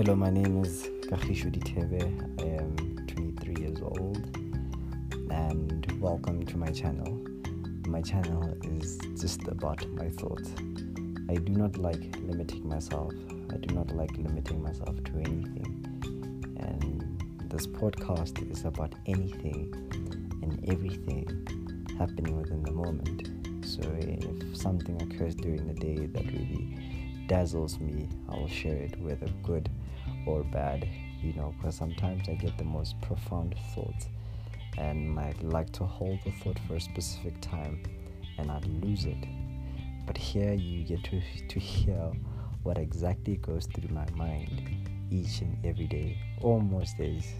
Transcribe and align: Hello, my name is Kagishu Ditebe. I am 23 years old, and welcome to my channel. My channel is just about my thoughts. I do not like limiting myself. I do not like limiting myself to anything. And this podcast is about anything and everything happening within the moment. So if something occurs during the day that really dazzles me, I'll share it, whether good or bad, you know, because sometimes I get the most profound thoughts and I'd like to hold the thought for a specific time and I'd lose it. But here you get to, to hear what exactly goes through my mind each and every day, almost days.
Hello, 0.00 0.16
my 0.16 0.30
name 0.30 0.64
is 0.64 0.88
Kagishu 1.02 1.50
Ditebe. 1.52 2.00
I 2.40 2.62
am 2.62 2.74
23 3.06 3.62
years 3.62 3.82
old, 3.82 4.16
and 5.30 6.00
welcome 6.00 6.46
to 6.46 6.56
my 6.56 6.68
channel. 6.68 7.20
My 7.86 8.00
channel 8.00 8.56
is 8.64 8.96
just 9.20 9.46
about 9.46 9.86
my 9.90 10.08
thoughts. 10.08 10.52
I 11.28 11.34
do 11.34 11.52
not 11.52 11.76
like 11.76 12.00
limiting 12.22 12.66
myself. 12.66 13.12
I 13.52 13.58
do 13.58 13.74
not 13.74 13.94
like 13.94 14.16
limiting 14.16 14.62
myself 14.62 14.96
to 15.04 15.12
anything. 15.16 15.84
And 16.56 17.22
this 17.50 17.66
podcast 17.66 18.50
is 18.50 18.64
about 18.64 18.94
anything 19.04 19.70
and 20.42 20.64
everything 20.66 21.26
happening 21.98 22.38
within 22.38 22.62
the 22.62 22.72
moment. 22.72 23.28
So 23.66 23.82
if 23.84 24.56
something 24.56 24.96
occurs 25.02 25.34
during 25.34 25.66
the 25.66 25.74
day 25.74 26.06
that 26.06 26.24
really 26.24 26.69
dazzles 27.30 27.78
me, 27.78 28.08
I'll 28.28 28.48
share 28.48 28.74
it, 28.74 29.00
whether 29.00 29.28
good 29.44 29.70
or 30.26 30.42
bad, 30.42 30.88
you 31.22 31.32
know, 31.34 31.54
because 31.56 31.76
sometimes 31.76 32.28
I 32.28 32.34
get 32.34 32.58
the 32.58 32.64
most 32.64 33.00
profound 33.02 33.54
thoughts 33.72 34.08
and 34.76 35.16
I'd 35.16 35.40
like 35.40 35.70
to 35.74 35.84
hold 35.84 36.18
the 36.24 36.32
thought 36.32 36.58
for 36.66 36.74
a 36.74 36.80
specific 36.80 37.40
time 37.40 37.84
and 38.36 38.50
I'd 38.50 38.66
lose 38.66 39.04
it. 39.04 39.24
But 40.08 40.18
here 40.18 40.54
you 40.54 40.82
get 40.82 41.04
to, 41.04 41.22
to 41.50 41.60
hear 41.60 42.10
what 42.64 42.78
exactly 42.78 43.36
goes 43.36 43.66
through 43.66 43.94
my 43.94 44.10
mind 44.16 44.88
each 45.12 45.40
and 45.40 45.56
every 45.64 45.86
day, 45.86 46.18
almost 46.40 46.98
days. 46.98 47.32